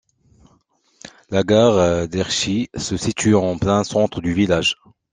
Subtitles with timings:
[1.29, 4.77] La gare d'Herchies se situe en plein centre du village.